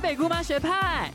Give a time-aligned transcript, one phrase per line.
[0.00, 1.12] 北姑妈学派。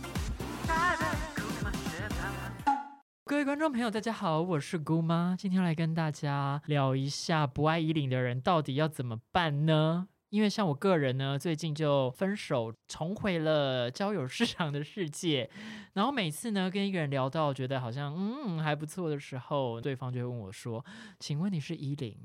[3.26, 10.08] 各位观众朋友，大家好，我是姑妈，今天来跟大家聊一下不爱依领的人到底要怎么办呢？
[10.30, 15.50] 因为像我个人呢，最近就分手，重回了交友市场的世界。
[15.94, 20.86] 然后每次呢，跟一个人聊到觉得好像嗯还不错的时候，对方就会问我说
[21.20, 22.16] ：“请问你是依零？”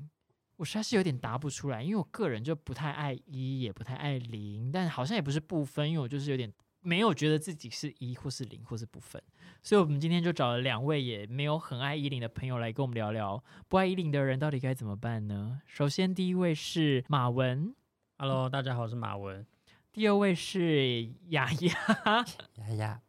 [0.57, 9.21] 我实在是有点答不出来，因为我个人就不太爱一，也不太爱零，但好像也不是不分，因为我就是有点没有觉得自己是一或是零或是不分。
[9.63, 15.61] 所以，我们今天就找了两位也没有很爱依零的朋友来跟我们聊聊，不爱依零的人到底该怎么办呢？
[15.65, 17.73] 首先，第一位是马文。
[18.17, 19.45] Hello，大家好，我是马文。
[19.91, 22.25] 第二位是雅雅，
[22.57, 23.01] 雅雅，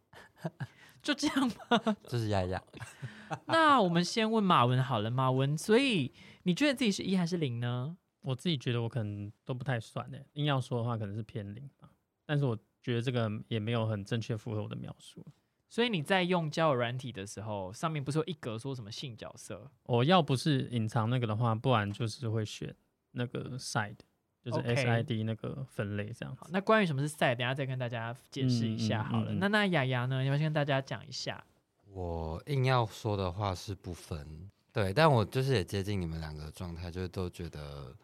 [1.01, 1.97] 就这样吗？
[2.07, 2.63] 就是雅雅。
[3.47, 6.13] 那我们先问马文好了，马文，所以
[6.43, 7.97] 你觉得自己是一还是零呢？
[8.21, 11.89] 我自己觉得我可能都不太算诶，硬要说的话，可能是偏零吧。
[12.27, 15.25] 但是我觉得这个也没有很正确符合我的描述。
[15.69, 19.71] 所以你在用交友软体的时候，上面不是有一格说什么性角色？
[19.85, 22.75] 我要不是隐藏那个的话，不然就是会选
[23.13, 23.97] 那个 side。
[24.45, 26.43] 就是 S I D 那个分类这样子。
[26.51, 29.31] 那关于什么是 side，，等下再跟大家解释一下好了。
[29.35, 31.45] 那那雅雅呢，要不要跟大家讲一下？
[31.87, 37.97] 我硬要说的话是不分，对，但我就是也接近你们两个状态，就是都觉得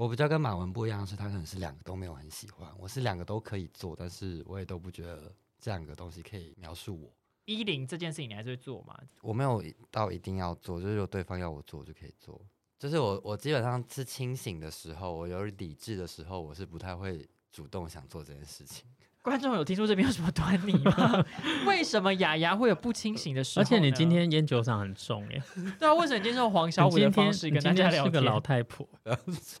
[0.00, 7.12] 我比较跟马文不一样，是他可能是两个都没有很喜欢，我是两个都可以做，但是我也都不觉得这两个东西可以描述我。
[7.44, 8.98] 一零这件事情你还是会做吗？
[9.20, 12.40] 我没有到一定要做，就是有对方要我做就可以做。
[12.78, 18.86] 就是我，我基本上是清醒的时候，我有理智的时候，我是不太会主动想做这件事情。
[19.22, 21.24] 观众有听出这边有什么端倪吗？
[21.66, 23.62] 为什么雅雅会有不清醒的时候？
[23.62, 25.42] 而且你今天烟酒嗓很重耶。
[25.78, 28.10] 对啊，为什么你今天用黄小五的方式跟大家聊是？
[28.10, 28.88] 个老太婆，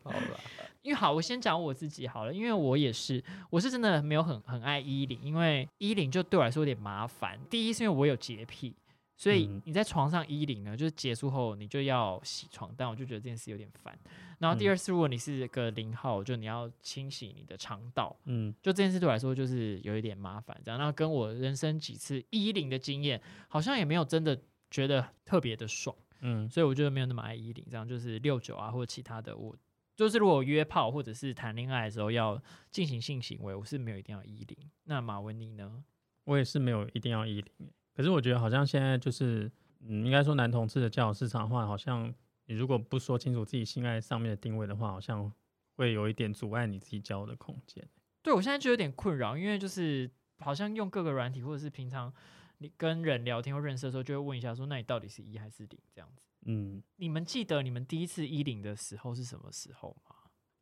[0.02, 0.40] 好了。
[0.82, 7.38] 因为好，我先讲我自己好了，因为我也是，我是真的没有很很爱衣领，因为衣领就对我来说有点麻烦。
[7.50, 8.74] 第一是因为我有洁癖。
[9.20, 13.94] 所以你在床上衣领呢，就是结束后你就要洗床单，我就觉得这件事有点烦。
[14.38, 20.58] 然后第二次，如果你是个零号，就你要清洗你的肠道，嗯，就这件事对我来说就是有一点麻烦。
[20.64, 27.62] 这样，那跟我人生几次衣领的经验，好像也没有真的觉得特别的爽，嗯，所以我觉得没有那么爱衣领。
[27.70, 29.54] 这样就是六九啊或者其他的，我
[29.94, 34.56] 就是如果约炮或者是谈恋爱的时候要进行性行为，我是没有一定要衣领。
[34.84, 35.84] 那马文妮呢？
[36.24, 37.70] 我也是没有一定要衣领。
[37.94, 42.12] 可是我觉得好像现在就是，嗯，应该说男同志的交友市场的话，好像
[42.46, 45.30] 你如果不说清楚自己性爱上面的定位的话，好像
[45.76, 47.86] 会有一点阻碍你自己交友的空间。
[48.22, 52.12] 对我现在就有点困扰，因为就是好像用各个软体或者是平常
[52.58, 56.28] 你跟人聊天或认识的时候，就会问一下说，那你到底是一还是零这样子？
[56.46, 60.16] 嗯，你们记得你们第一次一零的时候是什么时候吗？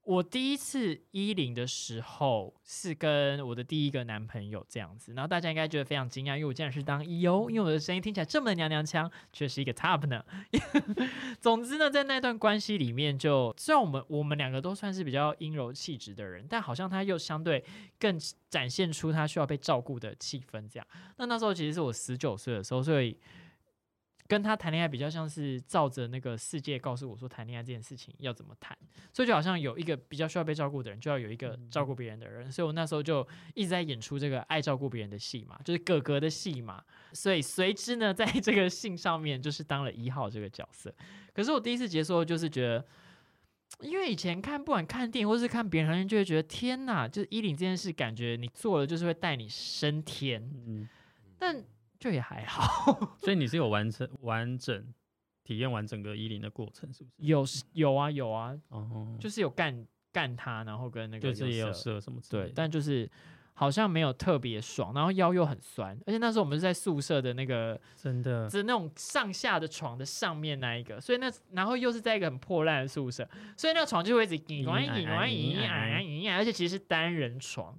[0.08, 10.24] 我第一次一零的时候是跟我的第一个男朋友这样子，然后大家应该觉得非常惊讶，因为我竟然是当一哦，因为我的声音听起来这么娘娘腔，却是一个 top 呢。
[11.42, 17.62] 总之呢，在那段关系里面，就虽然我们我们两个都算是比较阴柔气质的人，但好像他又相对
[18.00, 18.18] 更
[18.48, 20.66] 展现出他需要被照顾的气氛。
[20.70, 20.86] 这样，
[21.18, 23.14] 那那时候其实是我十九岁的时候，所以。
[24.28, 28.76] 跟他谈恋爱比较像是照着那个世界告诉我说谈恋爱这件事情要怎么谈，
[29.10, 36.84] 所以就好像有一个比较需要被照顾的人，就要有一个照顾别人的人，所以我那时候就一直在演出这个爱照顾别人的戏嘛，就是哥哥的戏嘛，
[37.14, 40.94] 所以随之呢，在这个信上面就是当了一号这个角色。
[41.32, 42.84] 可是我第一次结束就是觉得，
[43.80, 50.86] 因为以前看不管看电影或是看别人就会觉得天哪，就是依领这件事，感觉你做了就是会带你升天，嗯，
[51.38, 51.64] 但。
[51.98, 54.94] 就也还好， 所以你是有完成完整
[55.42, 57.16] 体验完整个衣领的过程，是不是？
[57.18, 63.10] 有有啊有啊，哦，就是有干干他，然后跟那个就是也有射什么对，但就是
[63.54, 77.76] 好像没有特别爽，然后腰又很酸，而且那时候我们是在宿舍的那个真的，是那种上下的床的上面那一个，所以那然后又是在一个很破烂的宿舍，所以那个床就会一直隐完隐完隐隐隐隐隐，而且其实是单人床。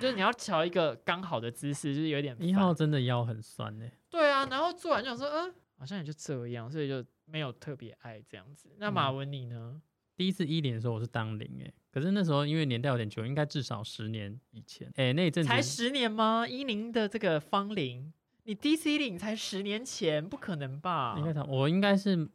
[0.00, 3.86] 就是你要调一个刚好的姿势，就是有点一号真的腰很酸呢。
[4.08, 8.70] 对啊，然后做完就想说，嗯，好像也就这样，所以就没有特别爱这样子。
[8.78, 9.80] 那马文你呢？
[10.16, 14.90] 第一次一零的时候我是当零哎，可是那时候因为年代有点久，应该至少十年以前。
[14.96, 16.46] 哎，那一阵才十年吗？
[16.46, 18.12] 一零的这个芳龄，
[18.44, 21.16] 你第一次一零才十年前，不可能吧？
[21.18, 22.28] 应该他，我应该是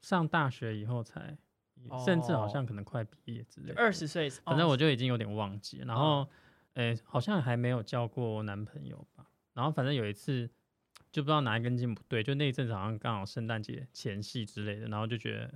[0.00, 1.36] 上大学以后才，
[2.04, 3.72] 甚至好像可能快毕业之类。
[3.72, 6.26] 二十岁，反正我就已经有点忘记，然后。
[6.74, 9.26] 哎，好像还没有交过男朋友吧？
[9.54, 10.48] 然后反正有一次，
[11.10, 15.52] 就不知道哪一根筋不对，就那一阵子好像刚好圣诞节前夕之类的，然后就觉得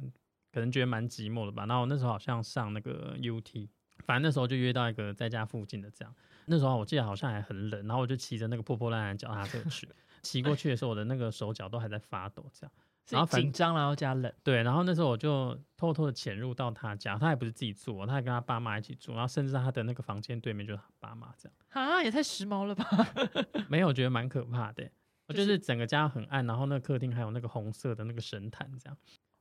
[0.52, 1.64] 可能觉得蛮寂寞的吧。
[1.66, 3.68] 然后那时候好像上那个 UT，
[4.04, 6.14] 反正那时候就约到一个在家附近的这样。
[6.44, 9.88] 那时候我记得好像还很冷，然后我就骑着那个破破烂烂脚踏车去。
[10.22, 12.72] 骑过去的时候，我的那个手脚都还在发抖，这样。
[13.10, 14.32] 然后紧张，然后加冷。
[14.42, 21.56] 对，然后那时候我就偷偷的潜入到他家，他也不是自己住，他还跟他爸妈一起住，然后甚至他的那个房间对面就是他爸妈这样。
[21.70, 22.84] 啊，也太时髦了吧！
[23.68, 24.90] 没有，我觉得蛮可怕的。
[25.28, 28.96] 我就是整个家很暗，然后那个客厅还有那个红色的那个神坛这样。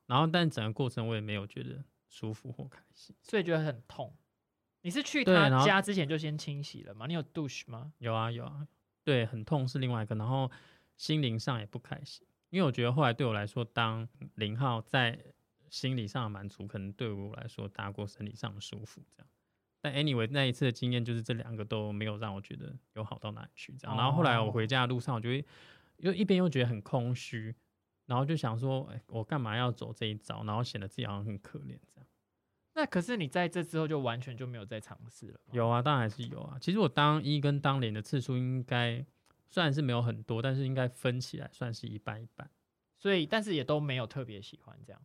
[0.07, 4.15] 然后，但整个过程我也没有觉得舒服或开心，所以觉得很痛。
[4.81, 7.07] 你是去他家之前就先清洗了吗？
[7.07, 7.91] 你有 douche 吗？
[7.97, 8.67] 有啊，有啊。
[9.03, 10.49] 对，很痛是另外一个，然后
[10.97, 12.25] 心灵上也不开心。
[12.49, 15.19] 因为我觉得后来对我来说，当零号在
[15.69, 19.01] 心理上的满足，可能对我来说大过生理上的舒服。
[19.15, 19.27] 这样，
[19.81, 23.75] 但 anyway 那一次的经验就是这两个都没有让我觉得有好到哪里去。
[23.77, 25.45] 这样，然后后来我回家的路上，我就会
[25.97, 27.53] 又一边又觉得很空虚，
[28.05, 30.43] 然后就想说，哎，我干嘛要走这一招？
[30.45, 32.07] 然后显得自己好像很可怜这样。
[32.75, 35.39] 那可是你在这之后就完全就没有再尝试了？
[35.51, 36.57] 有啊，当然还是有啊。
[36.61, 39.05] 其实我当一跟当零的次数应该。
[39.55, 42.51] 虽然是没有很多，但是应该分起来算是一半一半，
[42.97, 45.01] 所以但是也都没有特别喜欢这样，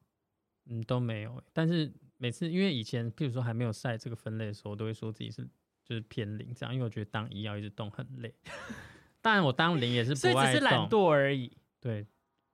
[0.65, 1.41] 嗯，都没有。
[1.53, 5.49] 但是每次因为以前，譬如说还没有晒这个分类的时候，我都会说自己是
[5.85, 8.35] 就是偏零这样，因为我觉得当一要一直动很累。
[9.23, 11.57] 当然我当零也是不爱动，只是懒惰而已。
[11.79, 12.05] 对。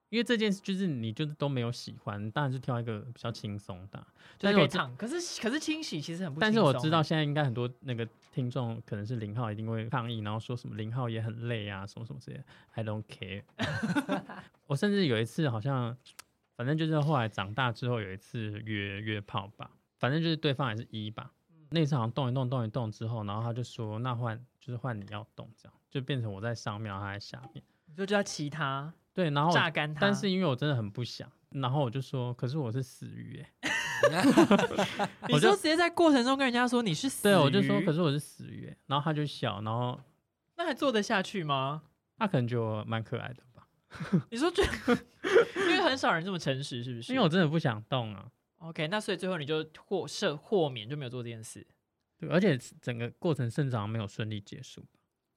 [0.08, 4.06] 因为这件事就是你就是都没有喜欢，当然是挑一个比较轻松的，
[4.38, 4.97] 就是可以唱。
[4.97, 6.38] 可是可是清洗其实很不。
[6.41, 12.41] 但是我知道现在应该很多那个听众可能是零号，一定会抗议，然后说什么零号也很累啊，什么什么之类。
[12.75, 13.43] I don't care。
[14.67, 15.97] 我甚至有一次好像，
[16.56, 21.32] 反正就是后来长大之后有一次约约炮吧，反正就是对方还是一吧。
[21.70, 27.64] 那次好像动一动动一动之后，然后他就说那换就是换你要动，这样就变成我在上面，他在下面，
[27.97, 28.94] 就叫其他。
[29.17, 29.99] 对，然后榨干它。
[29.99, 33.51] 但是因为我真的很不想，然后我就说，可是我是死鱼哎。
[35.29, 37.33] 你就直接在过程中跟人家说你是死鱼。
[37.33, 38.77] 对，我就说，可是我是死鱼哎。
[38.85, 39.99] 然后他就笑，然后
[40.57, 41.85] 那还做得下去吗？
[42.19, 43.67] 他可能觉得我蛮可爱的吧。
[44.31, 44.63] 你说这，
[45.67, 47.11] 因为很少人这么诚实，是不是？
[47.11, 48.31] 因为我真的不想动啊。
[48.59, 51.67] OK，那所以最后你就获赦豁免，就没有做这件事。
[52.19, 54.85] 对，而且整个过程甚至没有顺利结束。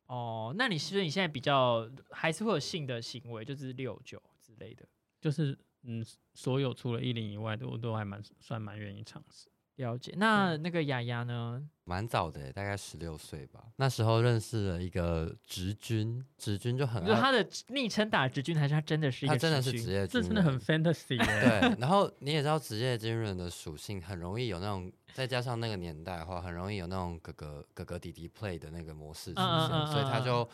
[0.09, 4.83] 哦，那你是不是你现在比较还是会有性的行为，就是六九之类的，
[5.21, 6.03] 就是嗯，
[6.33, 9.51] 所有除了一零以外的，我都还蛮算蛮愿意尝试。
[9.79, 11.65] 了解，那那个雅雅呢？
[11.85, 13.63] 蛮早的，大概十六岁吧。
[13.77, 21.17] 那时候认识了一个直军，直军就很，就他的昵称打直军，还是他真的是一个他真的是职业军人，这真的很 fantasy。
[21.17, 30.47] 对， 然后你也知道职业军人的属性，很容易有那种，再加上那个年代的话，很容易有那种哥哥哥哥弟弟 play 的那个模式出现，所以他就，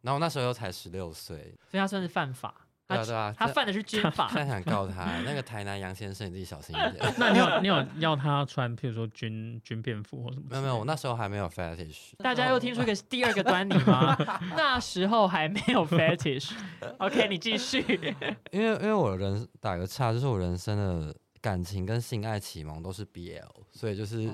[0.00, 2.66] 然后那时候又才十六岁，所以他算是犯法。
[2.90, 4.28] 对啊对啊，他犯的是军法。
[4.28, 6.96] 现在想告他，那个台南杨先生，你自己小心一点。
[7.18, 10.46] 那你有你有要他穿，譬如说军军便服或什么？
[10.50, 12.12] 没有没有，我那时候还没有 fetish。
[12.18, 14.16] 大家又听出一个第二个端倪吗？
[14.56, 16.52] 那时候还没有 fetish。
[16.98, 17.80] OK，你继续。
[18.50, 24.30] 因为因为我人打个岔，就是我人生的感情跟性爱启蒙都是 BL，所以就是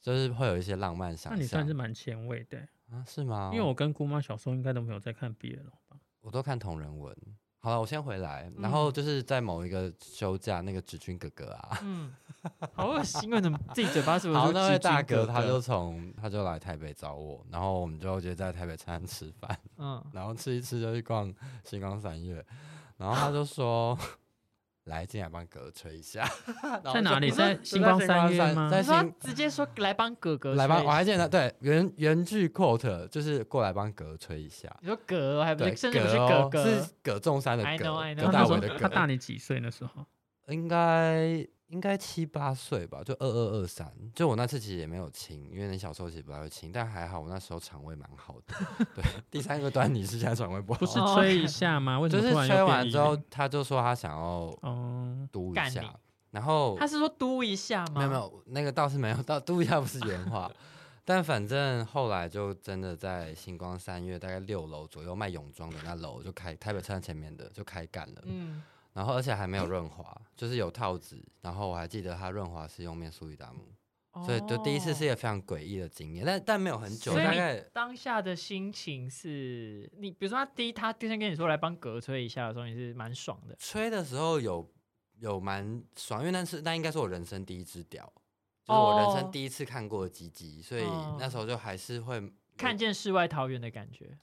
[0.00, 1.32] 就是会有一些浪漫想象。
[1.32, 2.58] 那你算是蛮前卫的
[2.90, 3.04] 啊？
[3.06, 3.50] 是吗？
[3.52, 5.98] 因为我跟姑妈小时候应该都没有在看 BL 吧？
[6.22, 7.14] 我都看同人文。
[7.60, 12.12] 好了，我先回来，然后就是在某一个休假，那个芷君哥哥啊， 嗯，
[12.72, 13.40] 好恶心啊！
[13.40, 14.40] 怎么自己嘴巴是不是？
[14.40, 22.44] 好，那位大哥他就从他就来台北找我，然后我们就直接在台北餐厅吃饭，嗯，然后吃一吃就去逛星光三月，
[22.96, 23.98] 然后他就说。
[24.90, 26.28] 来进来帮哥哥吹一下，
[26.92, 27.30] 在哪里？
[27.30, 28.68] 在星光三月吗？
[28.68, 34.68] 在星直接说来帮哥哥来帮，我还记得对原原句 quote 就是过来帮哥哥吹一下。
[34.82, 37.84] 你说哥还不是甚至不是哥哥，是葛仲山的葛，
[38.26, 38.78] 葛大伟的葛。
[38.80, 40.04] 他大你几岁那时候？
[40.48, 41.46] 应该。
[41.70, 43.90] 应该七八岁吧，就二二二三。
[44.12, 48.54] 就我那次其实也没有亲，因为你小时候其实不太会亲，但还好我那时候肠胃蛮好的。
[48.94, 50.80] 对，第三个端倪是现在肠胃不好。
[50.80, 52.00] 不是吹一下吗？
[52.00, 54.52] 为什么就是吹完之后，他就说他想要
[55.30, 55.94] 嘟一下，
[56.32, 58.00] 然后他是说嘟一下吗？
[58.00, 60.50] 没有没有，那个倒是没有，到嘟一下不是原话。
[61.04, 68.22] 但反正后来就真的在星光三月大概六楼左右卖泳装的那楼就开台北车站前面的就开干了。
[68.24, 68.60] 嗯。
[69.00, 71.18] 然后而且还没有润滑，就是有套子。
[71.40, 73.72] 然后我还记得它润滑是用面苏里达姆，
[74.26, 76.22] 所以就第一次是一个非常诡异的经验。
[76.26, 83.56] 但但没有很久，大概当下的心情是你，比如说他第一他第一天跟你说来帮隔吹一下的时候，你是蛮爽的。
[83.58, 84.70] 吹的时候有
[85.18, 88.04] 有蛮爽，因为那是那应该是我人生第一只屌，
[88.66, 90.84] 就是我人生第一次看过的鸡鸡，所以
[91.18, 94.18] 那时候就还是会看见世外桃源的感觉。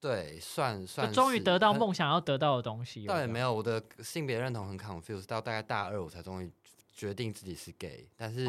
[0.00, 3.06] 对，算算终于得到梦想要得到的东西。
[3.06, 6.52] 倒也没有，我的性别认同很 confused，到大概大二我才终于
[6.94, 8.44] 决定自己是 gay，但是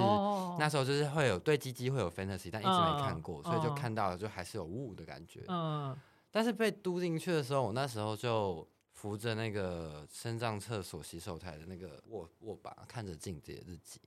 [0.59, 5.43] 那时候就是会有对鸡鸡会有 fantasy，但一直没看过，所以就看到了就还是有雾的感觉。
[5.47, 5.97] 嗯，
[6.31, 13.99] 但是被嘟进去的时候，我那时候就扶着那个身障厕所洗手台的那个握握把，看着镜子的自己，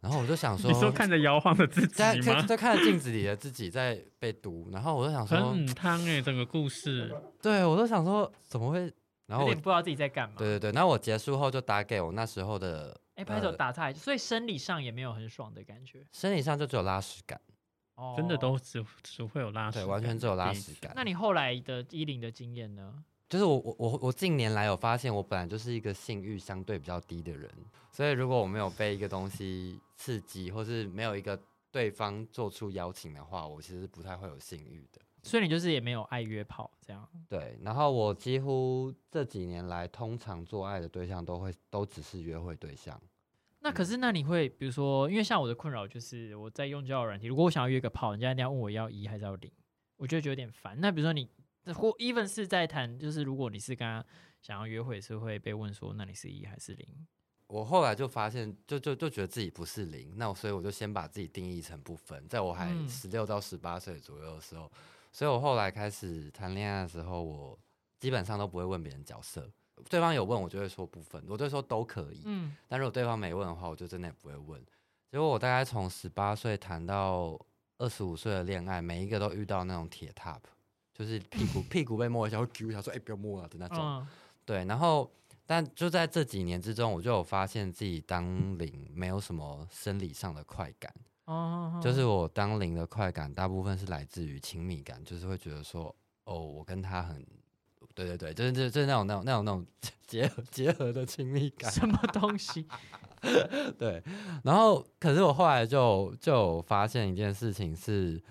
[0.00, 8.92] 然后我就想说，你说看着摇晃的自己在在看着镜子里的自己在被读，然后我就想说，很汤哎，整个故事，对我都想说怎么会，
[9.26, 10.34] 然后我不知道自己在干嘛。
[10.38, 12.98] 对对对，然后我结束后就打给我那时候的。
[13.16, 16.06] 哎，拍手打菜，所以生理上也没有很爽的感觉。
[16.12, 17.40] 生理上就只有拉屎感，
[17.94, 20.92] 哦，真的都只只会有拉屎，对，完全只有拉屎感。
[20.94, 23.02] 那你后来的衣领的经验呢？
[23.26, 27.50] 就是我我我我近年来有发现，我本来就是一个性欲相对比较低的人，
[27.90, 35.00] 所以如果我没有被一个东西刺激，或是没有一个对方做出邀请的话，我其实不太会有性欲的。
[35.22, 37.08] 所以你就是也没有爱约炮这样。
[37.28, 43.00] 对，然后我几乎这几年来，通常做爱的对象都会都只是约会对象。
[43.58, 49.50] 那可是那你会比如说，因为像我的困扰就是我在用交友软体，如果我想要约个炮，人家一定要问我要一还是要零，
[49.96, 50.80] 我觉得有点烦。
[50.80, 51.28] 那比如说你
[51.74, 54.04] 或 even 是在谈，就是如果你是跟他
[54.40, 56.86] 想要约会，是会被问说，那你是一还是零？
[57.48, 64.70] 我后来就发现，就就就觉得自己不是零，那所以我就先把自己定义成不分，在我还十六到十八岁左右的时候。
[65.12, 67.58] 所以我后来开始谈恋爱的时候，我
[67.98, 69.48] 基本上都不会问别人角色，
[69.88, 72.22] 对方有问我就会说不分，我就说都可以。
[72.24, 74.60] 嗯，但如果对方没问的话，我就真的也不会问。
[75.10, 77.40] 结果我大概从十八岁谈到
[77.78, 80.40] 二十五岁的恋爱，每一个都遇到那种铁 top，
[80.92, 84.06] 就是屁股 屁股被摸一下会揪一下，说哎不要摸啊的那种。
[84.44, 85.10] 对，然后
[85.46, 90.92] 但就在这几年之中，我就有发现自己当零没有什么生理上的快感。
[91.26, 97.24] 哦，就是我当零的快感，大部分是来自于亲密感，就是会觉得说，哦，我跟他很，
[97.94, 99.66] 对对对，就是就就是那种那种那种那种
[100.06, 101.70] 结合结合的亲密感。
[101.70, 102.66] 什么东西？
[103.76, 104.02] 对，
[104.44, 108.22] 然后可是我后来就就发现一件事情是，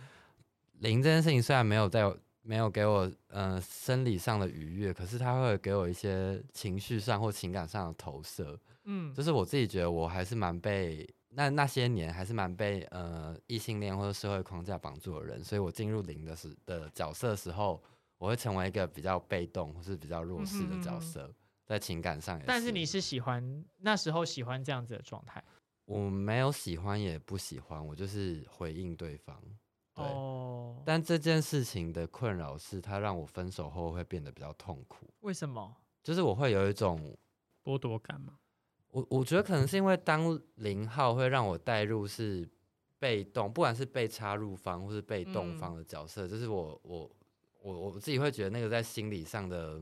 [0.80, 2.10] 零这件事情虽然没有在
[2.46, 8.58] 没有给我呃生理上的愉悦，可是它会给我一些情绪上或情感上的投射。
[8.84, 11.08] 嗯，就是我自己觉得我还是蛮被。
[11.38, 17.84] 那那些年还是蛮被呃异性恋或者社会框架绑住的人，所以我进入零的时的角色时候，
[18.18, 21.30] 我会成为一个比较被动或是比较弱势的角色，
[21.66, 22.46] 在情感上也。
[22.48, 25.44] 但是你是喜欢那时候喜欢这样子的状态？
[25.84, 29.38] 我没有喜欢也不喜欢，我就是回应对方。
[30.04, 30.82] 哦。
[30.86, 35.08] 但这件事情的困扰是，它让我分手后会变得比较痛苦。
[35.22, 35.76] 为什么？
[36.04, 37.18] 就是我会有一种
[37.64, 38.38] 剥夺感吗？
[38.92, 42.48] 我我觉得可能是因为当零号会让我带入是
[43.00, 47.12] 被动，不管是被插入方或是被动方的角色，就是我我
[47.62, 49.82] 我我自己会觉得那个在心理上的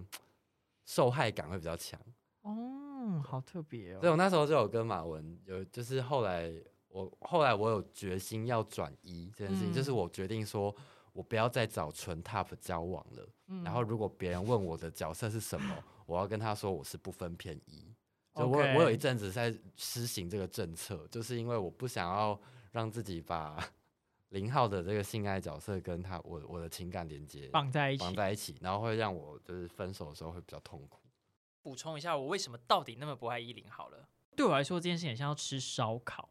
[0.85, 1.99] 受害感会比较强。
[2.41, 3.99] 哦，好特别哦。
[3.99, 6.51] 所以我那时候就有跟马文有，就是后来
[6.93, 10.73] 我后来我有决心要转移这件事情，就是我决定说
[11.11, 13.27] 我不要再找纯 top 交往了。
[13.63, 17.91] 然后如果别人问我的角色是什么，我要跟他说我是不分偏一。
[18.35, 22.39] 就我我有一阵子在施行这个政策，就是因为我不想要
[22.71, 23.57] 让自己把
[24.29, 30.99] 零号的这个性爱角色跟他我我的情感连接绑在一起，绑在一起，然后会让我就是分手的时候会比较痛苦。
[31.61, 33.69] 补充一下，我为什么到底那么不爱依零？
[33.69, 36.29] 好了，对我来说这件事情像要吃烧烤，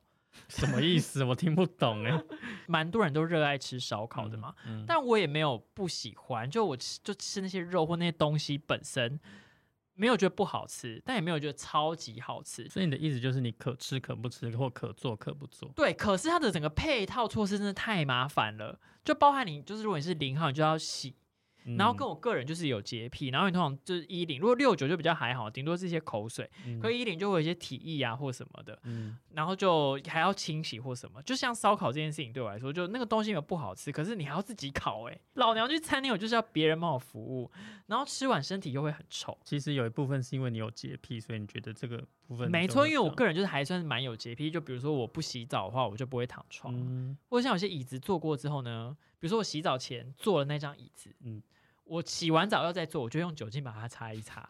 [0.49, 1.25] 什么意思？
[1.25, 2.23] 我听不懂哎。
[2.67, 4.55] 蛮多人都热爱吃烧烤的嘛，
[4.87, 9.19] 但我也没有不喜欢，就我吃就吃那些肉或那些东西本身。
[9.95, 12.67] 没有觉得不好吃，但也没有觉得超级好吃。
[12.71, 15.71] 所以你的意思就是你可吃可不吃，或可做可不做。
[15.77, 21.15] 对，可是它的整个配套措施真的太麻烦了，就包含你就是如果你是零号，你就要洗。
[21.79, 26.51] 然后跟我个人就是有洁癖，然后你通常就是衣领，如果六九就比较还好，顶多是一些口水，
[26.81, 28.79] 可衣领就会有一些体液啊或什么的，
[29.35, 31.23] 然后就还要清洗或什么。
[31.23, 35.19] 就像烧烤这件事情对我来说，就那个东西有不好吃，可是你还要自己烤哎。
[35.35, 37.51] 老娘去餐厅，我就是要别人帮我服务，
[37.87, 39.37] 然后吃完身体又会很臭。
[39.45, 42.87] 其实有一部分是因为你有洁癖，所以你觉得这个部分没错。
[42.87, 46.75] 因为我个人就是还算是蛮有洁癖，就比如说我不洗澡的话，我就不会躺床，
[47.29, 51.41] 或者像有些椅子坐过之后呢，比如说我洗澡前坐了那张椅子，嗯。
[51.85, 54.49] 我洗完澡要再坐，我就用酒精把它擦一擦。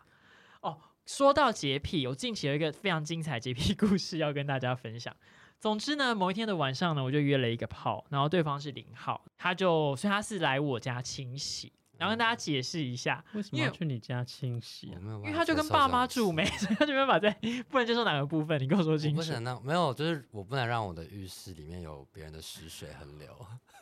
[0.61, 5.15] 哦，说到洁癖，我近期有一个非常精彩洁癖故事要跟大家分享。
[5.59, 11.73] 总之呢，某一天的晚上呢，我就约了一个炮，然后对方是零号，他就所以他是来我家清洗。
[11.99, 14.89] 然后跟大家解释一下，为什么要去你家清洗？
[14.89, 17.31] 因为他就跟爸妈住没，所以他就没办法在
[17.69, 18.61] 不能接受哪个部分。
[18.61, 19.23] 你跟我说清楚。
[19.23, 23.29] 不能让没有，就是我不能让我的浴室里面有别人的屎水横流。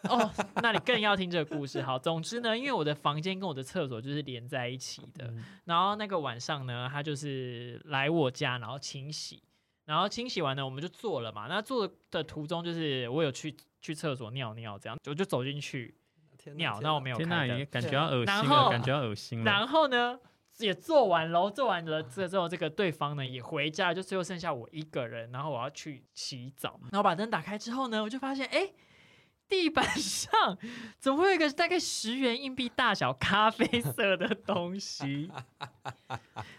[0.09, 0.31] 哦，
[0.63, 1.83] 那你更要听这个故事。
[1.83, 5.33] 好，总之呢，因为我的房间跟我的厕所就是连在一起的，
[5.65, 9.43] 然后那个晚上呢，他就是来我家，然后清洗。
[9.85, 11.47] 然后清洗完呢，我们就做了嘛。
[11.49, 15.95] 那做的途中就是我有去去厕所尿尿，这样我就走进去
[16.55, 19.45] 尿，那我没有开灯，感觉要恶心了，感觉要恶心了。
[19.45, 20.19] 然后呢？
[20.59, 28.71] 也做完了，做完了这之后，这个对方呢也回家，就最后剩下我一个人，然后我要去洗澡，然后把灯打开之后呢，我就发现，哎。
[29.51, 30.57] 地板上
[30.99, 35.29] 怎么会有一个大概十元硬币大小咖啡色的东西？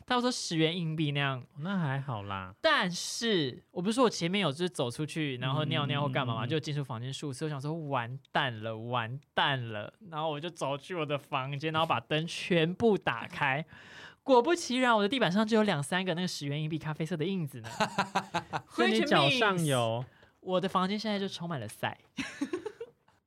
[0.05, 2.53] 他说十元硬币那样，那还好啦。
[2.61, 9.93] 但是我不是说我前面有就是走出去，然后尿尿或干嘛嘛，就进出房间数次，我想说完蛋了，完蛋了。
[10.09, 13.65] 然后我就走去我的房间，然后把灯全部打开，
[14.21, 17.69] 果不其然，我的地板上就有两三个那个十元硬币咖啡色的印子呢。
[18.69, 20.03] 所以你脚上有，
[20.41, 21.97] 我的房间现在就充满了塞。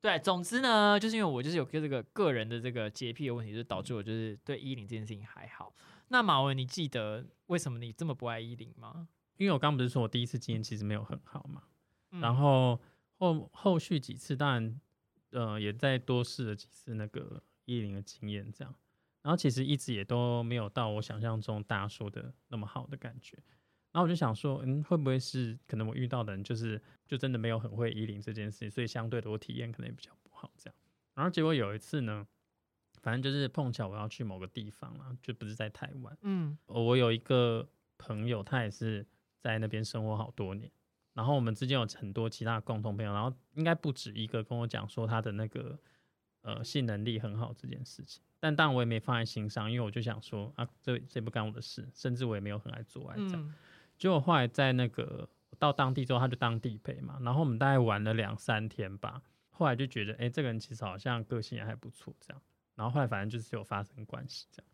[0.04, 5.74] 对，总之呢，就是因为我就是有个这个个人的这个洁癖的问题，就导致我就是对衣领这件事情还好。
[6.08, 9.08] 那马文，你记得为什么你这么不爱衣领吗？
[9.38, 11.62] 因为我刚不是说我第一次经验其实没有很好嘛，
[12.20, 12.78] 然后
[13.16, 14.78] 后后续几次当然
[15.30, 18.74] 呃也再多试了几次那个衣领的经验，这样，
[19.22, 23.38] 然后其实一直也都没有到我想象中大家说的那么好的感觉。
[23.94, 30.74] 然后我就想说，嗯，会不会是可能我遇到的人就是就真的没有很会衣领这件事情，所以相对的我体验可能也比较不好这样。
[31.14, 32.26] 然后结果有一次呢，
[33.02, 39.06] 反正就是碰巧我要去某个地方了，就不是在台湾，嗯，我有一个朋友，他也是
[39.38, 40.68] 在那边生活好多年，
[41.12, 45.78] 然后我们之间有很多其他共同朋友，然后应该不止一个跟我讲说他的那个
[46.42, 53.54] 呃性能力很好这件事情，但当然我也没放在心上，因为我就想说啊，这这不干我的事，甚至我也没有很爱做爱这样。
[53.98, 59.22] 结果后来在那个到当地之后，他就当地陪嘛，然后我们大概玩了两三天吧。
[59.50, 62.42] 后来就觉得，哎，这个人其实好像个性也还不错，这样。
[62.74, 64.68] 然后后来反正就是有发生关系这样。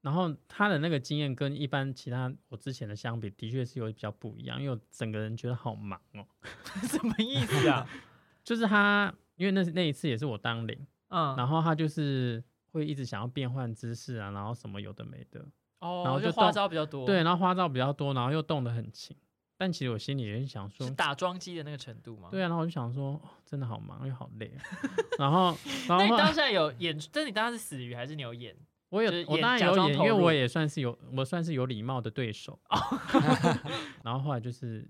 [0.00, 6.26] 然后他的那个经验跟一般其他我之前的相比，的确是有比较不一样，因为我整个人觉得好忙哦。
[6.88, 7.86] 什么意思啊？
[8.42, 15.44] 就是他，因为那那一次也是我当领，嗯，然后他就是会一直想要变换姿势啊，然后什么有的没的。
[15.80, 19.16] 哦，然后就花招比较多，对，然后花招比较多，然后又动得很勤，
[19.56, 22.28] 但其实我心里也是想说，是打桩机的那个程度吗？
[22.30, 24.52] 对啊，然后我就想说，真的好忙又好累，
[25.18, 25.56] 然后，
[25.88, 26.98] 那你当下有演？
[27.12, 28.56] 但你当时是死鱼还是你有演？
[28.90, 32.58] 我有，我当然有演，因为我也算是有，我算是有礼貌的对手。
[34.02, 34.88] 然后后来就是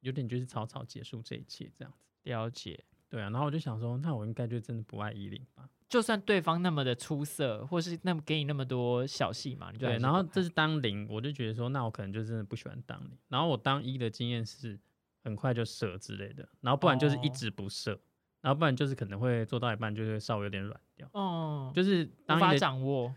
[0.00, 2.84] 有点就是草草结束这一切这样子，了解。
[3.08, 5.68] 对啊，然后我就想说，那我应该就真的不爱依林吧。
[5.88, 9.96] 就算对方那么的出色，或是那么给你那么多小戏嘛，对。
[9.98, 13.16] 然后这是当零，我就觉得说，那我可能就真的不喜欢当零。
[13.28, 14.78] 然后我当一的经验是
[15.24, 17.98] 很快就射之类的，然后不然就是一直不射，
[18.42, 21.08] 然后不然就是可能会做到一半就会稍微有点软掉。
[21.12, 23.14] 哦，就是无法掌握。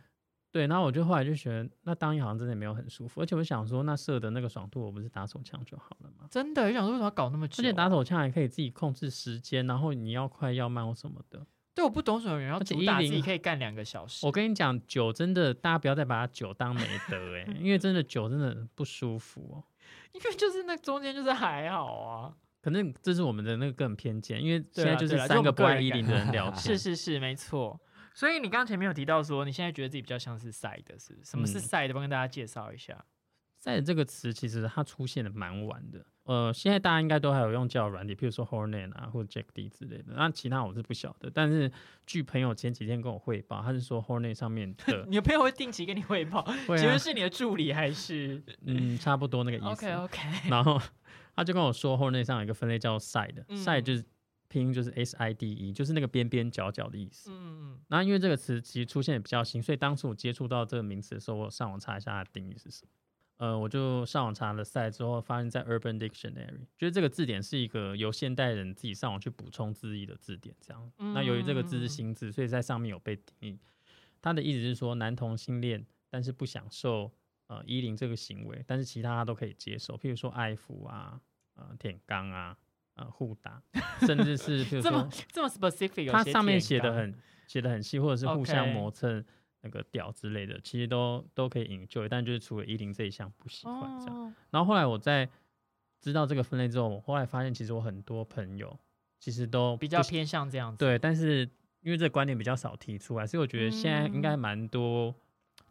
[0.51, 6.27] 对，然后我就后来就觉得，那当一好像真的没有很舒服，而且我想说，那射的那个爽度，我不是打手枪就好了吗？
[6.29, 7.61] 真的，我想说为什么要搞那么久？
[7.61, 11.45] 而且打手枪还可以自己控制时间，然后你要快要慢或什么的。
[11.73, 14.25] 对，我不懂什么人要主打自己可以干两个小时。
[14.25, 19.63] 我跟你讲，酒真的，大家不要再把它酒当美德哎，因为真的酒真的不舒服哦。
[20.11, 22.33] 因为就是那中间就是还好啊。
[22.61, 26.57] 可能这是我们的那个个人偏见，因为现在就是三个不爱依林的人聊 天。
[26.61, 27.79] 是是是，没错。
[28.13, 31.93] 所以你刚刚前面有提到说，你现在觉得自己比较像是赛的，是什么是赛的？
[31.93, 33.05] 帮跟大家介绍一下。
[33.57, 36.03] 赛的这个词其实它出现的蛮晚的。
[36.23, 40.13] 呃，现在大家应该都还有用交友软体，譬如说 Hornet 啊，或者 Jack D 之类的。
[40.15, 41.71] 那其他我是不晓得，但是
[42.05, 48.41] 据朋友前几天跟我汇报，他是说 Hornet 上面的， 你的朋友会定期跟你汇报，请问是你的助理还是？
[48.65, 49.67] 嗯，差不多那个意思。
[49.67, 50.49] OK OK。
[50.49, 50.79] 然后
[51.35, 54.03] 他就跟我说，Hornet 上有一个分类叫 Side，Side 就是
[54.51, 57.31] 拼音就是 S I D E，就是那个边边角角的意思。
[57.31, 57.79] 嗯嗯。
[57.87, 62.91] 那因为这个词其实出现也比较新，所以当初我接触到这个名词的时候，我上网查一下它的定义是什么。
[63.37, 70.91] 呃，我就上网查了赛之后，发现在 Urban Dictionary，觉得这个字典是一个由现代人自己上网去补充字义的字典，这样。
[71.15, 73.59] 那由于这个字是新字，所以在上面有被定义。
[74.21, 77.11] 他的意思是说，男同性恋，但是不享受
[77.47, 81.19] 呃衣领这个行为，但是其他他都可以接受，譬如说爱抚啊、
[81.55, 82.55] 呃舔肛啊、
[83.01, 83.61] 呃互打，
[84.01, 87.13] 甚至是譬如说这么 specific，它上面写的很
[87.47, 89.23] 写的很细，或者是互相磨蹭。
[89.63, 94.33] 那个屌之类的，其实都都可以引咎，但就是除了一零这一项不喜欢这样。
[94.49, 95.29] 然后后来我在
[95.99, 98.75] 知道这个分类之后，我后来发现其实我很多朋友
[99.19, 100.79] 其实都比较偏向这样子。
[100.79, 101.47] 对，但是
[101.81, 105.13] 因为这个观点比较少提出来，所以我觉得现在应该蛮多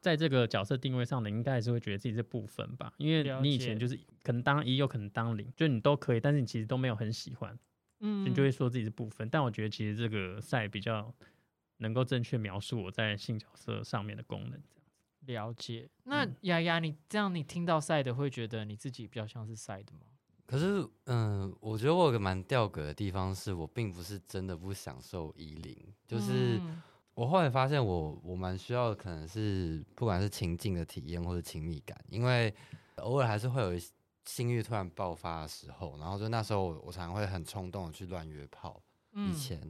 [0.01, 2.93] 在这个角色定位上的，应该还是会觉得自己是部分吧。
[2.99, 7.59] 因为你以前就是可能当一，有可能当零，就你都可以，但是你其实都没有很喜欢，
[8.01, 9.29] 嗯，你就会说自己是部分。
[9.29, 11.15] 但我觉得其实这个赛比较。
[11.83, 14.61] 能够正确描述我在性角色上面的功能，
[15.27, 15.89] 这样子了解。
[16.05, 20.01] 那丫丫，你这样你听到赛的会觉得你自己比较像是赛的吗？
[20.45, 25.75] 可是，嗯，我觉得我有个蛮吊格的地方，是我并不是真的不享受一零，
[26.07, 26.61] 就是
[27.21, 32.55] 我后来发现，我我蛮需要，可能是不管是情境的体验或者亲密感，因为
[32.97, 33.79] 偶尔还是会有
[34.25, 39.61] 性欲突然爆发的时候，然后就那时候我常常会很冲动的去乱约炮，以前，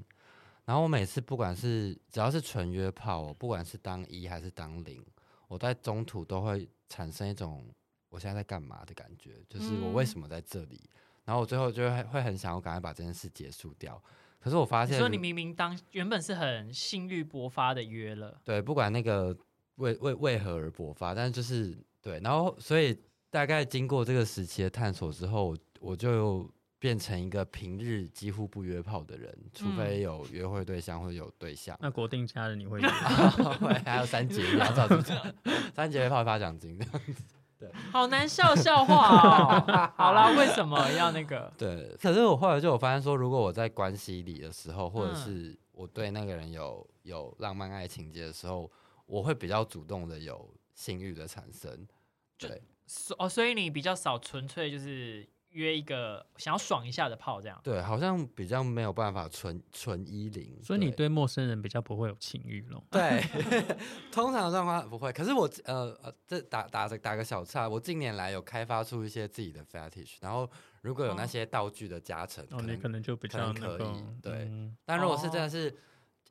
[0.65, 5.05] 然后我每次不管是只要是纯约炮，不管是当一还是当零，
[5.49, 7.67] 我在中途都会产生一种。
[8.11, 10.89] 我现在在干嘛的感觉，就是我为什么在这里？
[11.25, 14.01] 然后我最后就会会很想要赶快把这件事结束掉。
[14.41, 19.37] 可是我发现，说你明明当原本是很性欲勃发的约了，对，不管那个
[19.77, 22.97] 为为为何而勃发，但是就是对，然后所以
[23.31, 31.77] 大概经过这个时期的探索之后，我就变成一个平日几乎不约炮的人，除非有约会对象或者有对象。
[31.79, 32.81] 那国定假日你会？
[33.61, 35.21] 会，还有三节 要照出场，
[35.75, 37.23] 三节炮发奖金这样子。
[37.93, 39.93] 好难笑笑话哦。
[39.97, 41.53] 好啦，为什么要那个？
[41.59, 48.71] 对，可是我后来就有发现说，如果我在关系里的时候，或者是我对那个人有有浪漫爱情节的时候，
[49.07, 51.87] 我会比较主动的有性欲的产生。
[52.39, 52.63] 对，
[53.19, 55.29] 哦，所以你比较少纯粹就是。
[55.51, 62.85] 约一个想要爽一下的炮，这样对，好像比较没有办法纯纯一零，所以你对陌生人比较不会有情欲咯。
[62.91, 63.21] 对，
[64.13, 65.13] 通常状况不会。
[65.13, 70.49] 可是我呃呃，这打打着打个小岔，我近年来有开发出一些自己的 fetish，然后
[70.83, 74.21] 如果有那些道具的加成，哦，你可能就比较可以。
[74.23, 74.51] 对，
[74.85, 75.77] 但如果是真的是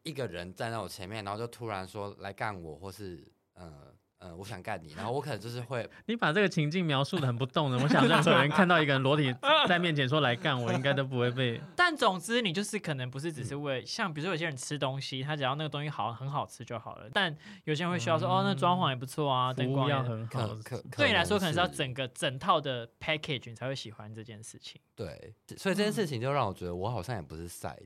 [0.04, 3.94] 一个人站在我前面，然后就突然说来干我，或是呃。
[4.22, 7.82] 嗯，我想干你，然后我可能就是会， 你把这个情境描述的很不动人。
[7.82, 9.34] 我想任何人看到一个人裸体
[9.66, 11.62] 在面前说来干我，应该都不会被。
[11.74, 17.10] 但总之，你就是可能不是只是为像，比如说有些人吃东西，他只要那个东西好很好吃就好了。
[17.14, 20.50] 但有些人会需要说，哦，那装潢也不错啊，灯光要很好。
[20.98, 24.82] 对你来说，可能是要整个整套的 package 你才会喜欢这件事情。
[24.96, 27.78] 对，所以这件事情就让我觉得我好像也不是 side，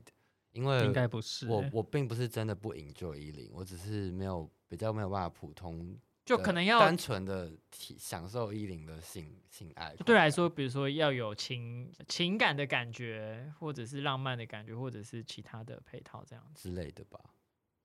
[0.50, 5.96] 因为应该不是我，我并不是真的不 enjoy 一零，我只是没有比较没有办法普通。
[6.24, 17.20] 就可能要单纯的体享受依林的性性爱，对来说，比如说要有情情感的感觉，或者是浪漫的感觉，或者是其他的配套这样之类的吧。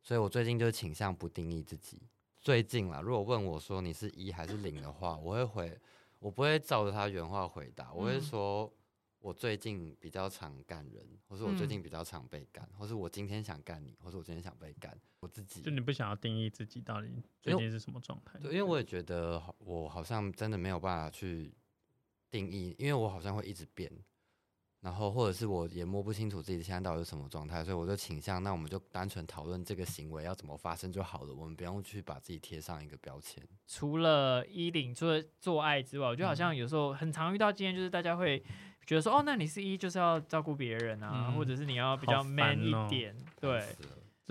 [0.02, 2.02] 所以我最近就倾向不定义自己。
[2.40, 5.78] 最近啦，如果问我说你是一还是零的话，我会回，
[6.20, 8.74] 我不会照着他原话回答，我会说。
[9.22, 18.40] 我最近比较常干人，或是我最近比较常被干，或是我今天想干你，或是我今天想被干，我自己就你不想要定义自己到底最近是什么状态？
[18.40, 21.54] 对，因为我也觉得我好像真的没有办法去
[22.32, 23.92] 定义，因为我好像会一直变，
[24.80, 33.46] 然后或者是我也摸不清楚自己现在到底是什么状态，所以我就倾向那我们就单纯讨论这个行为要怎么发生就好了，我们不用去把自己贴上一个标签。
[33.68, 38.42] 除了衣领，除了做爱之外，我觉得好像有时候很常遇到今天就是大家会。
[38.90, 43.64] 觉得说哦，那你是一就是要照顾别人啊，或者是你要比较 man 一点，对。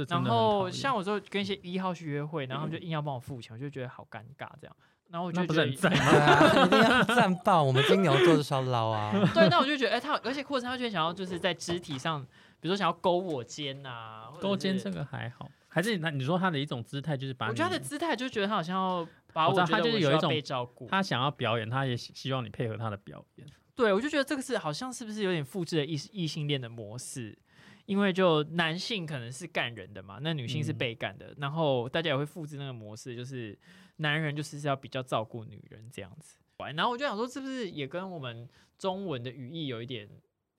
[0.09, 4.77] 然后像我说跟一些一号去约会，然后他们就硬要帮我付钱，我就觉得好尴尬这样。
[5.11, 9.13] 然后我就觉得一定要赞爆，我们金牛座就是要捞啊。
[9.33, 12.21] 对，那我就觉得哎，他而且或者他就想要就是在肢体上，
[12.59, 23.47] 比如说想要勾我肩呐，勾肩这个还好，还是那你说他的一种姿态就是把，我觉得他的姿态就觉得他好像要把我，他就是有一种被照顾，他想要表演，他也希望你配合他的表演。
[23.79, 27.39] 对，我就觉得这个是好像是不是有点复制了异异性恋的模式，
[27.87, 33.57] 因为就男性可能是干人的嘛，那女性是被干的，然后大家也会复制那个模式，就是
[33.99, 36.39] 男人就是要比较照顾女人这样子。
[36.75, 40.09] 然后我就想说，是不是也跟我们中文的语义有一点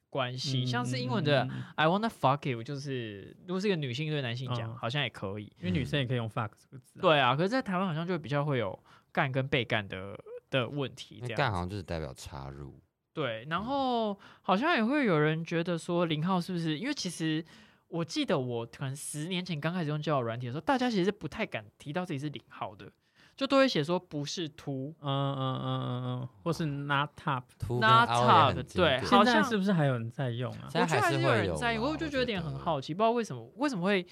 [0.09, 0.65] 关系？
[0.65, 7.01] 像是英文的 "I wanna fuck you"，就是如果是一个女性对男性讲，好像也可以，因为女生也可以用 fuck 这个字。
[7.01, 10.17] 对啊，可是，在台湾好像就比较会有干跟被干的
[10.49, 11.37] 的问题这样。
[11.37, 12.79] 干好像就是代表插入。
[13.19, 16.77] 对，然后好像也会有人觉得说零号是不是？
[16.77, 17.43] 因为其实
[17.89, 22.89] 我记得我可能十年前刚开始用交友软体的时候，大家其实是不太敢提到自己是零号的。
[23.35, 30.67] 就都会写说不是 two，嗯嗯嗯嗯嗯，或是 not top，not top，对，现在是不是还有人在用啊？
[30.69, 34.05] 现在还是有人在用，我就觉得有点很好奇，不知道为什么为什么会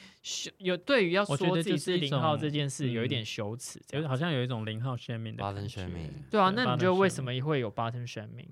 [0.60, 6.10] 有对于要说自己是零号这件事有一点羞耻，就好像有一种零号宣明的八分宣明。
[6.32, 8.48] 对啊，那你觉得为什么会有八分宣明？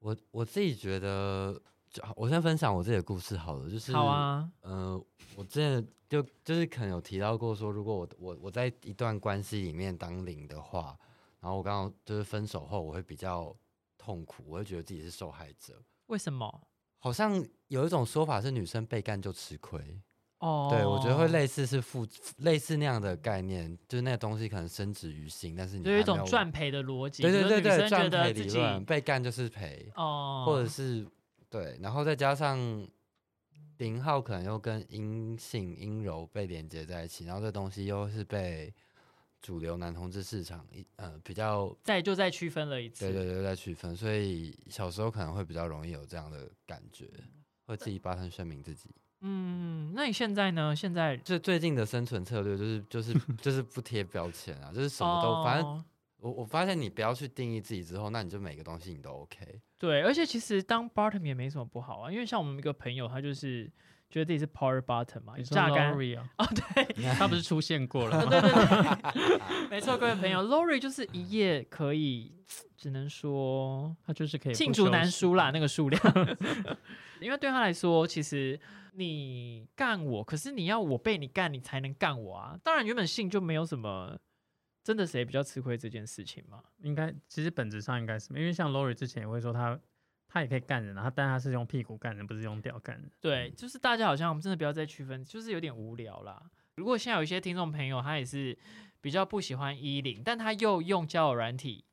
[0.00, 5.02] 我我自己觉得，就我先分享我自己的故事好了，就是好啊，呃，
[5.36, 10.98] 我之前就就是可能有提到过，说如果我我我在一段关系里面当零的话，
[11.40, 13.54] 然后我刚刚就是分手后，我会比较
[13.96, 15.82] 痛苦，我会觉得自己是受害者。
[16.06, 16.68] 为什么？
[17.00, 20.00] 好像有一种说法是女生被干就吃亏
[20.38, 22.06] 哦，对，我觉得会类似是复
[22.38, 31.04] 类似那样的概念，就是那个东西可能升值于心，但是你有一种赚赔的逻辑，对对对对，赚赔理论，被干就是赔哦，或者是
[31.50, 32.56] 对，然后再加上
[33.78, 38.72] 零号可能又跟阴性阴柔被连接在一起，然后这东西又是被
[39.42, 47.10] 主流男同志市场一呃比较再就再区分了一次，对对对，再区分，所以小时候可能会比较容易有这样的感觉，
[47.66, 48.90] 会自己八成声明自己。
[49.20, 50.74] 嗯，那你现在呢？
[50.74, 55.84] 现在就最近的生存策略就是就是 就是不贴标签啊，就是什么都反正
[56.20, 59.60] 我我发现你不要去定义自己之后，那你就每个东西你都 OK。
[59.78, 63.70] 对，而且其实当 bottom 也没什么不好啊，因为像我们一个朋友，他就是
[64.10, 66.30] 觉得自己是 power button 嘛，榨干啊。
[66.38, 68.26] 哦，对，他不是出现过了？
[68.26, 72.32] 对对对， 没错，各位朋友，Lori 就是一夜可以，
[72.76, 76.02] 只能说他就是可以罄竹难书啦，那个数量。
[77.20, 78.58] 因为对他来说，其实
[78.94, 82.58] 你干我，可是你要我被你干，你才能干我啊。
[82.62, 84.16] 当然，原本性就没有什么
[84.82, 86.62] 真的谁比较吃亏这件事情嘛。
[86.82, 89.78] 应该其实本质上应该是，因为像 Lori 之前也会说他
[90.28, 93.10] 他也可以干人啊，但他是用屁股干人，不是用屌干人。
[93.20, 96.40] 对，就是大家好像我们真的不要再区分，就是有点无聊啦。
[96.76, 98.56] 如果现在有一些听众朋友，他也是
[99.00, 101.84] 比较不喜欢衣领，但他又用交友软体。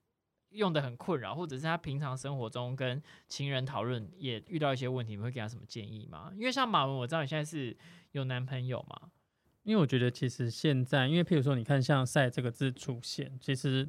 [0.51, 6.31] 用的很困扰，或者是他平常生活中跟情人讨论也遇到一些问题，你会给他什么建议吗？
[6.33, 7.75] 因为像马文，我知道你现在是
[8.13, 9.09] 有男朋友嘛。
[9.63, 13.85] 因为我觉得其实现在，因为譬如说，你看像“赛”这个字出现，其实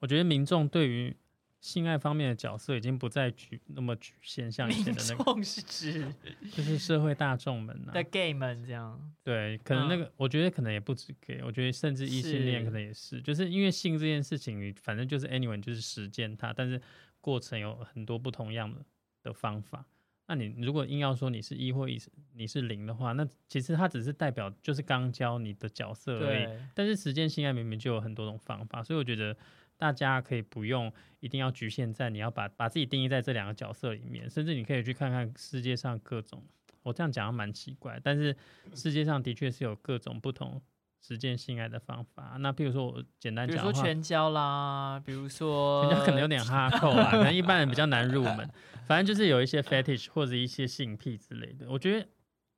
[0.00, 1.16] 我觉得民众对于。
[1.64, 6.12] 性爱方面的角色已经不再局那么局限，像以前的那个是指
[6.52, 9.00] 就是社会大众们呐，的 gay 们这样。
[9.22, 16.78] 对，可能那个我觉得可能也不止 gay，我觉得甚至异性恋可能也是，就是因为性这件事情，反正就是 anyone 就是实践它，但是
[17.22, 18.84] 过程有很多不同样的
[19.22, 19.86] 的方法。
[20.26, 21.98] 那你如果硬要说你是一或一，
[22.34, 26.46] 你是零的话，那其实它只是代表就是刚教你的角色而已。
[26.74, 29.34] 但是实践性爱明明就有很多种方法，所以我觉得。
[29.76, 36.42] 大家可以不用一定要局限在你要把把自己定义在这两个角色里面，甚至你可以去看看世界上各种。
[36.82, 38.36] 我这样讲蛮奇怪，但是
[38.74, 40.60] 世界上的确是有各种不同
[41.00, 42.36] 实践性爱的方法。
[42.38, 48.48] 那比如说我简单讲，比如说全交啦，比如说全交可能有点哈扣啊，可能一般人比较难入门。
[48.86, 51.70] 反正就是有一些 fetish 或者一些性癖之类的。
[51.70, 52.06] 我觉得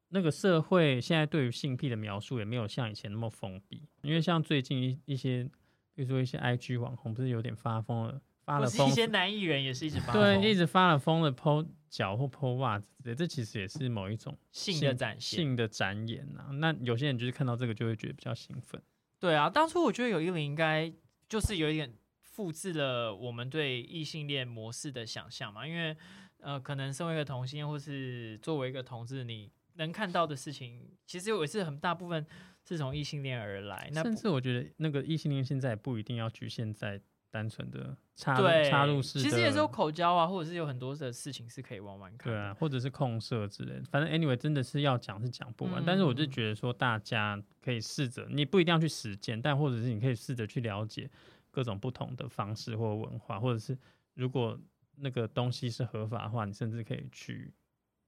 [0.09, 5.49] 那个社会现在对于性癖的描述也没有像以前那么封闭，因为像最近一一些。
[5.97, 8.87] 比如说一些 IG 网红不是有点发疯了，发了疯。
[8.87, 16.51] 一些男艺人也是一直发对，一直发了疯的剖脚或剖袜子之类，这其实也是某一种性的展现、性的展演呐。
[16.53, 18.79] 那有些人就是看到这个就会觉得比较兴奋。
[19.19, 20.93] 对啊，当初我觉得有一零应该
[21.27, 25.97] 就是有一点复制了我们对异性恋模式的想象嘛，因为
[26.41, 32.27] 呃，可能身为一个同性或是作为一个同志，你能看到的事情，其实也是很大部分。
[32.67, 37.01] 是从异性恋而来，那甚至我觉得那个异性恋现在不一定要局限在
[37.31, 42.33] 单纯的插插入式，其实也是有口交啊，或者是有很多的事情是可以玩玩看。
[42.33, 45.83] 对啊，或者是控射之类，反正 anyway 真的是要讲是讲不完。
[45.87, 51.09] 但是我就觉得说，大家可以试着，你不一定要去实践，但或者是你可以试着去了解
[51.51, 53.79] 各种不同的方式或文化，或者是
[54.15, 54.59] 如果
[54.97, 57.53] 那个东西是合法的话，你甚至可以去。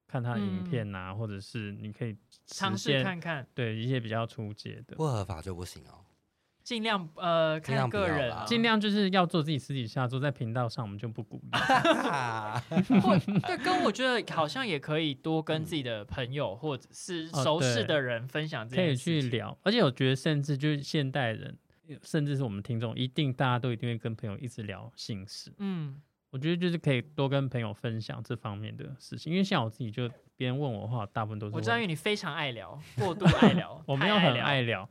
[0.09, 2.17] 看他的影片呐，或者是你可以
[2.47, 6.03] 尝试看看，对一些比较初阶的，不合法就不行哦。
[6.65, 11.51] 尽量呃看个人，尽量就是要做自己私底下做，在频道上我们就不鼓励。
[13.41, 19.57] 对，跟我觉得好像也可以多跟自己的朋友或者是熟识的人分享，可以去聊。
[19.63, 21.57] 而且我觉得，甚至就是现代人，
[22.03, 25.51] 甚至是我们听众，一定大家都一定会跟朋友一直聊性事。
[25.57, 26.03] 嗯。
[26.31, 34.87] 我觉得就是可以多跟朋友分享这方面的事情，因为像我自己，就别人问我的话，大部分都是我知道，因为你非常爱聊，过度爱聊， 我没有很爱聊，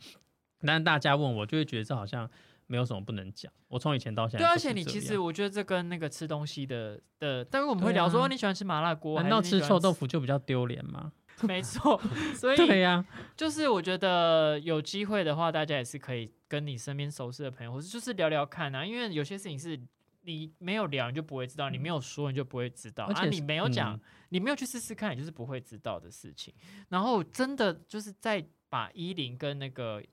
[0.62, 2.28] 但是大家问我，就会觉得这好像
[2.66, 3.52] 没有什么不能讲。
[3.68, 11.12] 我从以前到现在，对，而且你其实我觉得这跟那个吃东西的的，但是我们会聊说你喜欢吃麻辣锅，难道吃臭豆腐就比较丢脸吗？
[11.48, 12.02] 没错，
[12.36, 19.80] 所以 对呀，就是我觉得有机会的话，大家也是可以跟你身边熟识的朋友，或者就是聊聊看啊，因为有些事情是。
[20.28, 23.06] 你没有聊，你就不会知道；你没有说，你就不会知道。
[23.06, 26.54] 啊，你没有讲，你没有去试试看，你就是不会知道的事情。
[26.90, 30.04] 然后，真的就是在把一零跟那个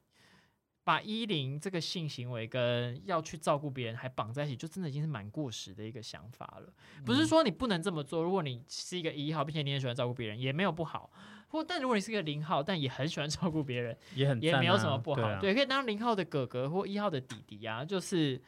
[0.84, 6.72] 把一零这个性行为跟要去照顾别人还绑在一起，就真的已经是蛮过时的一个想法了。
[7.04, 11.10] 不是说你不能这么做，如果你是一个一号，并且你也喜欢照顾别人，也没有不好。
[11.48, 15.40] 或但如果你是个零号，但也很喜欢照顾别人，也很也没有什么不好。
[15.40, 18.40] 对，可以当零号的哥哥或一号的弟弟啊，就是。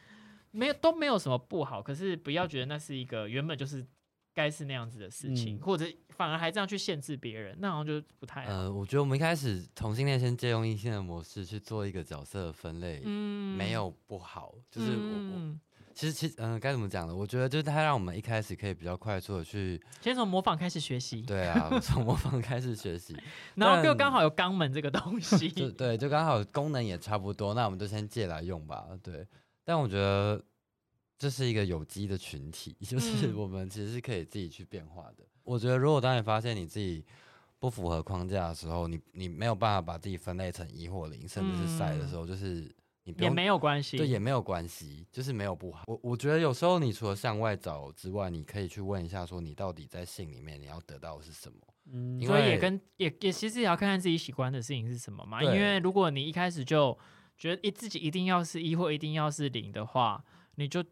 [0.51, 3.85] 没有都没有什么不好，可是不要觉得那是一个原本就是
[4.33, 8.45] 该是那样子的事情，或者反而还这样去限制别人，那好像就不太……
[8.45, 15.57] 呃，我觉得我们一开始同性恋先借用异性的模式去做一个角色的分类，嗯，没有不好，就是我
[15.95, 17.15] 其实其实嗯，该怎么讲呢？
[17.15, 23.17] 我觉得就是它让我们一开始可以比较快速的去先从模仿开始学习，对啊，从模仿开始学习，
[23.55, 29.25] 然后又刚好有肛门这个东西， 对，就刚好功能也差不多，那我们就先借来用吧，对。
[29.67, 30.41] 但我觉得。
[31.19, 35.25] 这是一个有机的群体，就是我们其实是可以自己去变化的。
[35.41, 37.03] 我觉得，如果当你发现你自己
[37.57, 42.71] 不符合框架的时候，你你没有办法把自己分类成一或零，甚至是赛的时候，就是
[43.03, 45.85] 你也没有关系，对，也没有关系，就是没有不好。
[45.87, 51.57] 我我觉得有时候你除了向外找之外，你可以去问一下，说你到底在性里面你要得到的是什么？
[51.91, 55.41] 嗯，所以也跟也也其实也要看看自己喜欢的事情是什么嘛。
[55.41, 56.95] 因为如果你一开始就
[57.37, 60.23] 觉得一自己一定要是一或一定要是零的话，
[60.55, 60.83] 你就。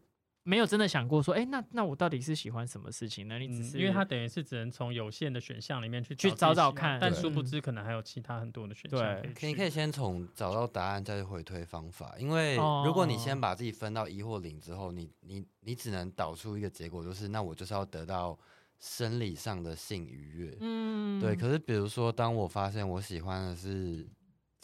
[0.48, 3.36] 没有真的想过说，哎，那那我到底是喜欢什么事情呢？
[3.36, 9.00] 你只是因为他等于是只能从有限的选项里面去去找找看，但殊不知可能还有其他很多的选项。
[9.00, 12.54] 对，可以可以先从找到答案再回推方法，因为
[12.84, 18.38] 如果你先把自己分到一或零之后，你你你只能导出一个结果，就是那我就是要得到
[18.78, 20.56] 生理上的性愉悦。
[20.60, 21.34] 嗯，对。
[21.34, 24.06] 可是比如说，当我发现我喜欢的是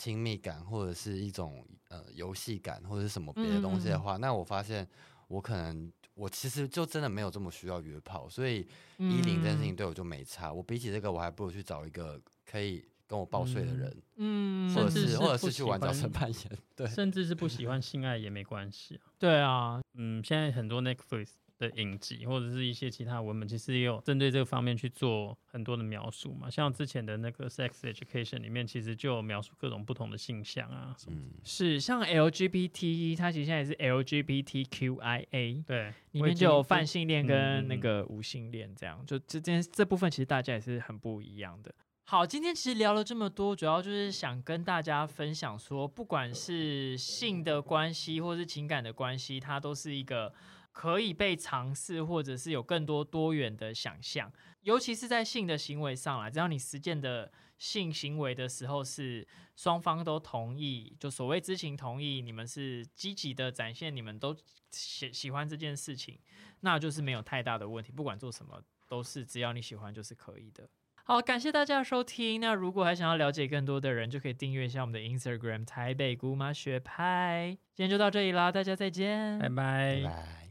[0.03, 4.89] 亲密感，或者是一种呃游戏感，或者是什么别的东西的话，那我发现。
[5.29, 10.53] 我可能我其实就真的没有这么需要约炮，所以一零这件事情对我就没差。
[10.53, 19.09] 我比起这个，我还不如去找一个可以跟我报税的人，嗯，或者是或者是去玩角色扮演，对，甚至是不喜欢性爱也没关系啊。
[19.19, 21.29] 对啊，嗯，现在很多 Netflix。
[21.63, 26.51] 的影集或者是一些其他文本，其实也有针对这个方面去做很多的描述嘛。
[26.51, 30.97] 像之前的那个《Sex Education》里面，其实就有描述各种不同的性向啊。
[31.07, 39.01] 嗯，是像 LGBT，它其实现在也是 LGBTQIA，对，里面就有泛性恋跟那个无性恋这样。
[39.07, 41.73] 就这件这部分，其实大家也是很不一样的。
[42.05, 50.35] 好，今天其实聊了这么多，主要就是想跟大家分享说，不管是性的关系或是情感的关系，它都是一个。
[50.73, 54.33] 可以被尝试，或者是有更多多元的想象，
[54.63, 64.35] 尤其是在性的行为上来，只要你实践的性行为的时候是双方都同意，就所谓知情同意，你们是积极的展现，你们都
[64.71, 66.19] 喜喜欢这件事情，
[66.61, 67.93] 那就是没有太大的问题。
[67.93, 70.69] 不管做什么，都是只要你喜欢就是可以的。
[71.05, 72.41] 好，感谢大家的收听。
[72.41, 77.59] 那如果还想要了解更多的人，就可以订阅一下我们的 Instagram 台北姑妈学派。
[77.75, 80.42] 今天就到这里啦，大家再见，拜拜。